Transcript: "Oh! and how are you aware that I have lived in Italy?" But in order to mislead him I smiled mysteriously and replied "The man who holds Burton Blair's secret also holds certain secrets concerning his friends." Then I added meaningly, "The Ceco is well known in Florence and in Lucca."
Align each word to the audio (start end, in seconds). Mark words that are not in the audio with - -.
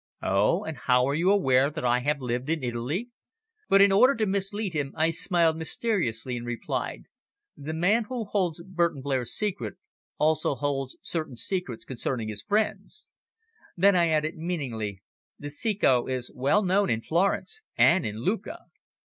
"Oh! 0.23 0.63
and 0.63 0.77
how 0.77 1.05
are 1.07 1.13
you 1.13 1.29
aware 1.29 1.69
that 1.69 1.85
I 1.85 1.99
have 1.99 2.19
lived 2.21 2.49
in 2.49 2.63
Italy?" 2.63 3.11
But 3.69 3.83
in 3.83 3.91
order 3.91 4.15
to 4.15 4.25
mislead 4.25 4.73
him 4.73 4.93
I 4.95 5.11
smiled 5.11 5.57
mysteriously 5.57 6.35
and 6.35 6.43
replied 6.43 7.03
"The 7.55 7.75
man 7.75 8.05
who 8.05 8.23
holds 8.23 8.63
Burton 8.63 9.03
Blair's 9.03 9.31
secret 9.31 9.75
also 10.17 10.55
holds 10.55 10.97
certain 11.03 11.35
secrets 11.35 11.85
concerning 11.85 12.29
his 12.29 12.41
friends." 12.41 13.09
Then 13.77 13.95
I 13.95 14.07
added 14.07 14.37
meaningly, 14.37 15.03
"The 15.37 15.51
Ceco 15.51 16.07
is 16.07 16.31
well 16.33 16.63
known 16.63 16.89
in 16.89 17.03
Florence 17.03 17.61
and 17.77 18.03
in 18.03 18.23
Lucca." 18.25 18.57